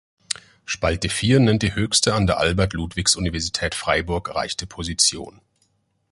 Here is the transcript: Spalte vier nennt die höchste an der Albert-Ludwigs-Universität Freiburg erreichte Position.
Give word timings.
Spalte 0.65 1.09
vier 1.09 1.39
nennt 1.39 1.61
die 1.61 1.75
höchste 1.75 2.15
an 2.15 2.25
der 2.25 2.39
Albert-Ludwigs-Universität 2.39 3.75
Freiburg 3.75 4.29
erreichte 4.29 4.65
Position. 4.65 5.41